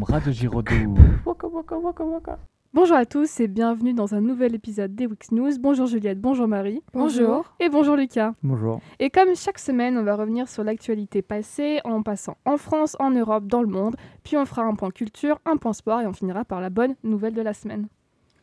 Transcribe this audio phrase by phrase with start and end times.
[0.00, 0.94] from Radio Giraudoux.
[1.26, 2.38] Waka, waka, waka, waka.
[2.72, 5.50] Bonjour à tous et bienvenue dans un nouvel épisode des Wix News.
[5.58, 6.82] Bonjour Juliette, bonjour Marie.
[6.92, 7.52] Bonjour.
[7.58, 8.32] Et bonjour Lucas.
[8.42, 8.80] Bonjour.
[8.98, 13.10] Et comme chaque semaine, on va revenir sur l'actualité passée en passant en France, en
[13.10, 13.96] Europe, dans le monde.
[14.22, 16.94] Puis on fera un point culture, un point sport et on finira par la bonne
[17.02, 17.88] nouvelle de la semaine.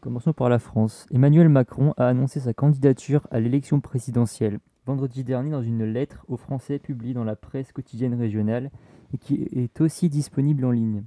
[0.01, 1.05] Commençons par la France.
[1.11, 6.37] Emmanuel Macron a annoncé sa candidature à l'élection présidentielle vendredi dernier dans une lettre aux
[6.37, 8.71] Français publiée dans la presse quotidienne régionale
[9.13, 11.03] et qui est aussi disponible en ligne.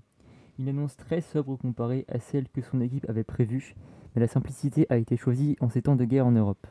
[0.60, 3.74] Une annonce très sobre comparée à celle que son équipe avait prévue,
[4.14, 6.66] mais la simplicité a été choisie en ces temps de guerre en Europe.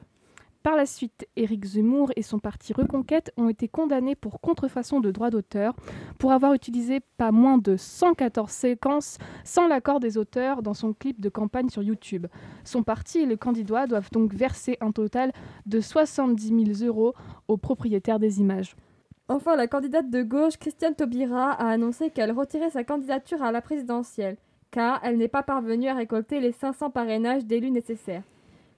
[0.62, 5.10] Par la suite, Éric Zemmour et son parti Reconquête ont été condamnés pour contrefaçon de
[5.10, 5.76] droits d'auteur
[6.20, 11.20] pour avoir utilisé pas moins de 114 séquences sans l'accord des auteurs dans son clip
[11.20, 12.28] de campagne sur YouTube.
[12.66, 15.32] Son parti et le candidat doivent donc verser un total
[15.66, 17.16] de 70 000 euros
[17.48, 18.76] aux propriétaires des images.
[19.32, 23.62] Enfin, la candidate de gauche, Christiane Taubira, a annoncé qu'elle retirait sa candidature à la
[23.62, 24.38] présidentielle,
[24.72, 28.24] car elle n'est pas parvenue à récolter les 500 parrainages d'élus nécessaires.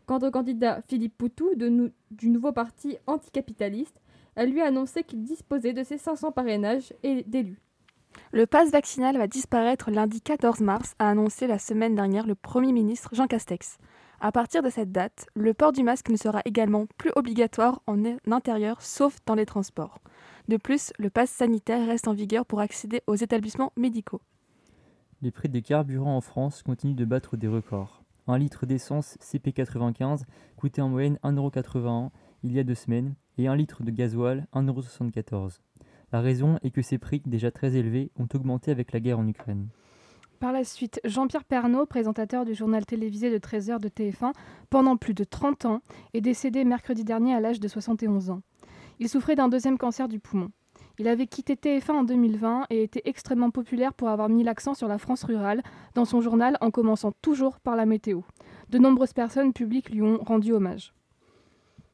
[0.05, 3.95] Quant au candidat Philippe Poutou du nouveau parti anticapitaliste,
[4.35, 7.61] elle lui a annoncé qu'il disposait de ses 500 parrainages d'élus.
[8.33, 12.73] Le pass vaccinal va disparaître lundi 14 mars, a annoncé la semaine dernière le Premier
[12.73, 13.77] ministre Jean Castex.
[14.23, 17.97] À partir de cette date, le port du masque ne sera également plus obligatoire en
[18.29, 19.97] intérieur sauf dans les transports.
[20.47, 24.21] De plus, le pass sanitaire reste en vigueur pour accéder aux établissements médicaux.
[25.23, 28.03] Les prix des carburants en France continuent de battre des records.
[28.27, 30.25] Un litre d'essence CP95
[30.55, 32.11] coûtait en moyenne 1,81€
[32.43, 35.61] il y a deux semaines et un litre de gasoil 1,74€.
[36.11, 39.27] La raison est que ces prix, déjà très élevés, ont augmenté avec la guerre en
[39.27, 39.69] Ukraine.
[40.41, 44.33] Par la suite, Jean-Pierre Pernaud, présentateur du journal télévisé de 13h de TF1
[44.71, 45.81] pendant plus de 30 ans,
[46.15, 48.41] est décédé mercredi dernier à l'âge de 71 ans.
[48.97, 50.49] Il souffrait d'un deuxième cancer du poumon.
[50.97, 54.87] Il avait quitté TF1 en 2020 et était extrêmement populaire pour avoir mis l'accent sur
[54.87, 55.61] la France rurale
[55.93, 58.21] dans son journal en commençant toujours par la météo.
[58.71, 60.95] De nombreuses personnes publiques lui ont rendu hommage.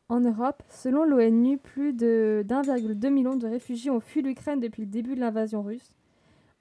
[0.08, 4.88] En Europe, selon l'ONU, plus de 1,2 million de réfugiés ont fui l'Ukraine depuis le
[4.88, 5.97] début de l'invasion russe.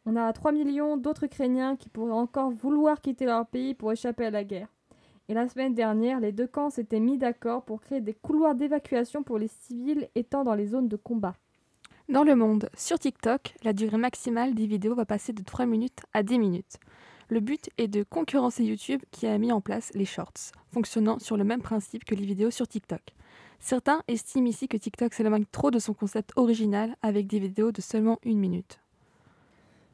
[0.09, 4.27] On a 3 millions d'autres Ukrainiens qui pourraient encore vouloir quitter leur pays pour échapper
[4.27, 4.69] à la guerre.
[5.29, 9.25] Et la semaine dernière, les deux camps s'étaient mis d'accord pour créer des couloirs d'évacuation
[9.25, 11.35] pour les civils étant dans les zones de combat.
[12.09, 16.03] Dans le monde, sur TikTok, la durée maximale des vidéos va passer de 3 minutes
[16.15, 16.79] à 10 minutes.
[17.29, 21.37] Le but est de concurrencer YouTube qui a mis en place les shorts, fonctionnant sur
[21.37, 23.03] le même principe que les vidéos sur TikTok.
[23.59, 27.81] Certains estiment ici que TikTok s'éloigne trop de son concept original avec des vidéos de
[27.81, 28.79] seulement une minute.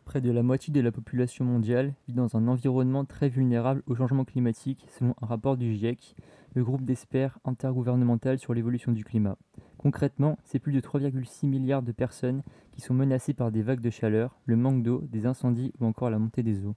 [0.05, 3.95] Près de la moitié de la population mondiale vit dans un environnement très vulnérable au
[3.95, 6.17] changement climatique, selon un rapport du GIEC,
[6.55, 9.39] le groupe d'experts intergouvernemental sur l'évolution du climat.
[9.79, 12.43] Concrètement, c'est plus de 3,6 milliards de personnes
[12.73, 16.11] qui sont menacées par des vagues de chaleur, le manque d'eau, des incendies ou encore
[16.11, 16.75] la montée des eaux.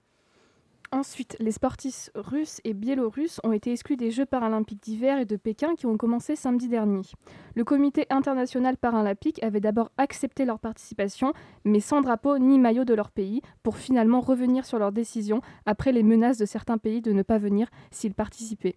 [0.92, 5.36] Ensuite, les sportifs russes et biélorusses ont été exclus des Jeux paralympiques d'hiver et de
[5.36, 7.02] Pékin qui ont commencé samedi dernier.
[7.54, 11.32] Le comité international paralympique avait d'abord accepté leur participation,
[11.64, 15.92] mais sans drapeau ni maillot de leur pays, pour finalement revenir sur leur décision après
[15.92, 18.76] les menaces de certains pays de ne pas venir s'ils participaient.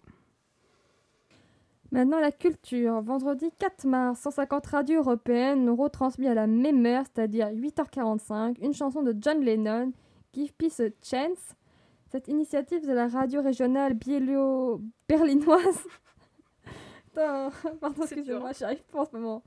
[1.92, 3.00] Maintenant la culture.
[3.02, 8.74] Vendredi 4 mars, 150 radios européennes ont retransmis à la même heure, c'est-à-dire 8h45, une
[8.74, 9.92] chanson de John Lennon,
[10.32, 11.56] Give Peace a Chance,
[12.10, 15.86] cette initiative de la radio régionale biélo-berlinoise.
[17.14, 19.42] pardon, excusez-moi, j'arrive pas en ce moment.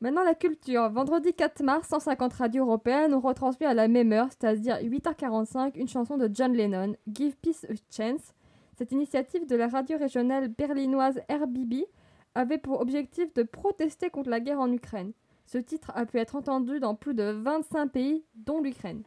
[0.00, 0.90] Maintenant, la culture.
[0.90, 5.88] Vendredi 4 mars, 150 radios européennes ont retransmis à la même heure, c'est-à-dire 8h45, une
[5.88, 8.34] chanson de John Lennon, Give Peace a Chance.
[8.76, 11.84] Cette initiative de la radio régionale berlinoise RBB
[12.34, 15.12] avait pour objectif de protester contre la guerre en Ukraine.
[15.46, 19.04] Ce titre a pu être entendu dans plus de 25 pays, dont l'Ukraine.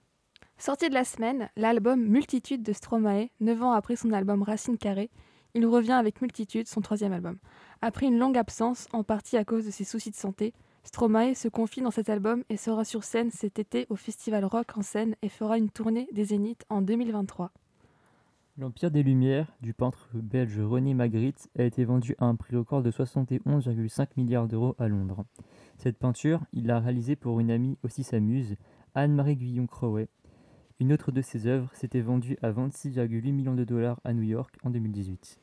[0.58, 5.12] Sorti de la semaine, l'album Multitude de Stromae, 9 ans après son album Racine Carrée,
[5.54, 7.38] il revient avec Multitude, son troisième album.
[7.82, 11.50] Après une longue absence, en partie à cause de ses soucis de santé, Stromae se
[11.50, 15.16] confie dans cet album et sera sur scène cet été au Festival Rock en scène
[15.22, 17.52] et fera une tournée des Zéniths en 2023.
[18.58, 22.82] L'Empire des Lumières du peintre belge René Magritte a été vendu à un prix record
[22.82, 25.26] de 71,5 milliards d'euros à Londres.
[25.78, 28.56] Cette peinture, il l'a réalisée pour une amie aussi sa muse,
[28.94, 30.08] Anne-Marie Guillon-Crowet,
[30.80, 34.56] une autre de ses œuvres s'était vendue à 26,8 millions de dollars à New York
[34.64, 35.40] en 2018.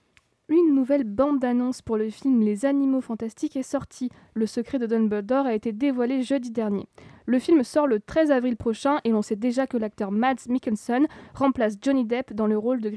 [0.49, 4.11] Une nouvelle bande-annonce pour le film Les Animaux Fantastiques est sortie.
[4.35, 6.87] Le secret de Dumbledore a été dévoilé jeudi dernier.
[7.25, 11.07] Le film sort le 13 avril prochain et l'on sait déjà que l'acteur Mads Mikkelsen
[11.35, 12.91] remplace Johnny Depp dans le rôle de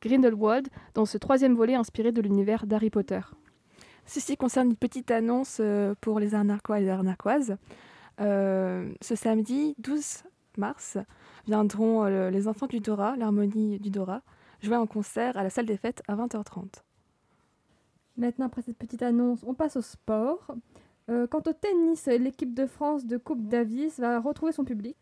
[0.00, 3.20] Grindelwald dans ce troisième volet inspiré de l'univers d'Harry Potter.
[4.06, 7.56] Ceci concerne une petite annonce euh, pour les arnaquois et les arnaquoises.
[8.20, 10.24] Euh, ce samedi 12
[10.56, 10.98] mars
[11.46, 14.22] viendront euh, les enfants du Dora, l'harmonie du Dora,
[14.62, 16.82] jouer en concert à la salle des fêtes à 20h30.
[18.16, 20.54] Maintenant, après cette petite annonce, on passe au sport.
[21.08, 24.96] Euh, quant au tennis, l'équipe de France de Coupe Davis va retrouver son public.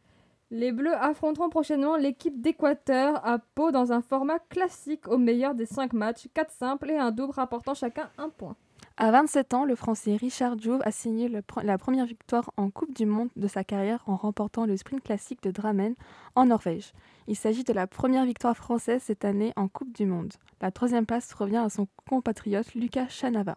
[0.50, 5.66] Les Bleus affronteront prochainement l'équipe d'Équateur à Pau dans un format classique au meilleur des
[5.66, 8.56] 5 matchs, 4 simples et un double rapportant chacun un point.
[9.00, 13.06] À 27 ans, le Français Richard Jouve a signé la première victoire en Coupe du
[13.06, 15.94] Monde de sa carrière en remportant le sprint classique de Drammen
[16.34, 16.92] en Norvège.
[17.28, 20.32] Il s'agit de la première victoire française cette année en Coupe du Monde.
[20.60, 23.56] La troisième place revient à son compatriote Lucas Chanava.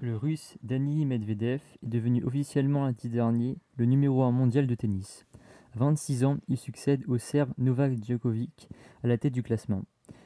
[0.00, 5.26] Le russe Dani Medvedev est devenu officiellement lundi dernier le numéro 1 mondial de tennis.
[5.76, 8.70] À 26 ans, il succède au Serbe Novak Djokovic
[9.02, 9.82] à la tête du classement.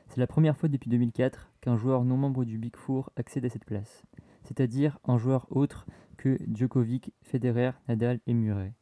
[0.08, 3.50] C'est la première fois depuis 2004 qu'un joueur non membre du Big Four accède à
[3.50, 4.04] cette place,
[4.48, 5.86] c'est-à-dire un joueur autre
[6.16, 8.72] que Djokovic, Federer, Nadal et Murray.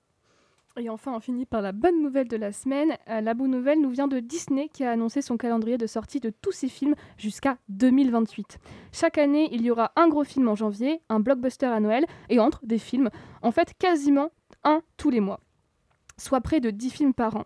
[0.78, 2.98] Et enfin, on finit par la bonne nouvelle de la semaine.
[3.08, 6.20] Euh, la bonne nouvelle nous vient de Disney qui a annoncé son calendrier de sortie
[6.20, 8.58] de tous ses films jusqu'à 2028.
[8.92, 12.40] Chaque année, il y aura un gros film en janvier, un blockbuster à Noël et
[12.40, 13.08] entre des films,
[13.40, 14.30] en fait quasiment
[14.64, 15.40] un tous les mois,
[16.19, 17.44] soit près de 10 films par an.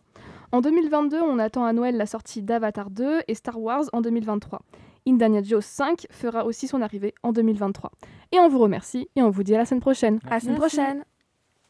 [0.50, 4.60] En 2022, on attend à Noël la sortie d'Avatar 2 et Star Wars en 2023.
[5.06, 7.90] Indiana Jones 5 fera aussi son arrivée en 2023.
[8.32, 10.20] Et on vous remercie et on vous dit à la semaine prochaine.
[10.26, 10.76] À la semaine Merci.
[10.76, 11.04] prochaine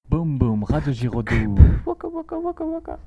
[0.09, 1.55] Boum boum, Radio Giraudoux.
[1.87, 2.99] Waka waka waka waka